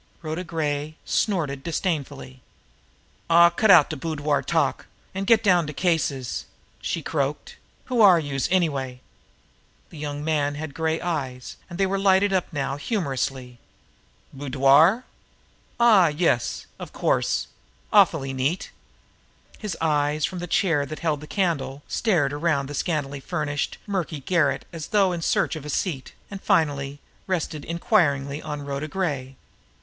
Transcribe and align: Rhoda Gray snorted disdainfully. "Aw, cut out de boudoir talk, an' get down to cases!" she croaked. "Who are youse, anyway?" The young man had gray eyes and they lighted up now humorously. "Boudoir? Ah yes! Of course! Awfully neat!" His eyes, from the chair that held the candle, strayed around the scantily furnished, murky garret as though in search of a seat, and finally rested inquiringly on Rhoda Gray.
Rhoda 0.23 0.43
Gray 0.43 0.95
snorted 1.05 1.61
disdainfully. 1.63 2.41
"Aw, 3.29 3.51
cut 3.51 3.69
out 3.69 3.91
de 3.91 3.95
boudoir 3.95 4.41
talk, 4.41 4.87
an' 5.13 5.25
get 5.25 5.43
down 5.43 5.67
to 5.67 5.73
cases!" 5.73 6.45
she 6.81 7.03
croaked. 7.03 7.57
"Who 7.85 8.01
are 8.01 8.19
youse, 8.19 8.47
anyway?" 8.49 8.99
The 9.91 9.99
young 9.99 10.23
man 10.23 10.55
had 10.55 10.73
gray 10.73 10.99
eyes 10.99 11.55
and 11.69 11.77
they 11.77 11.85
lighted 11.85 12.33
up 12.33 12.51
now 12.51 12.77
humorously. 12.77 13.59
"Boudoir? 14.33 15.03
Ah 15.79 16.07
yes! 16.07 16.65
Of 16.79 16.91
course! 16.93 17.45
Awfully 17.93 18.33
neat!" 18.33 18.71
His 19.59 19.77
eyes, 19.81 20.25
from 20.25 20.39
the 20.39 20.47
chair 20.47 20.83
that 20.83 20.97
held 21.01 21.21
the 21.21 21.27
candle, 21.27 21.83
strayed 21.87 22.33
around 22.33 22.65
the 22.67 22.73
scantily 22.73 23.19
furnished, 23.19 23.77
murky 23.85 24.21
garret 24.21 24.65
as 24.73 24.87
though 24.87 25.11
in 25.11 25.21
search 25.21 25.55
of 25.55 25.63
a 25.63 25.69
seat, 25.69 26.13
and 26.31 26.41
finally 26.41 26.97
rested 27.27 27.63
inquiringly 27.63 28.41
on 28.41 28.63
Rhoda 28.65 28.87
Gray. 28.87 29.35